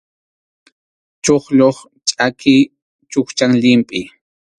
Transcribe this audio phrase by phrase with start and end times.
[1.23, 2.55] Chuqllup chʼaki
[3.11, 4.01] chukchan llimpʼi.